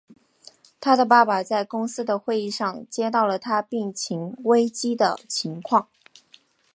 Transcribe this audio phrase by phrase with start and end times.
[0.79, 5.89] 他的爸爸在公司的会议上接到了他病情危机的情况。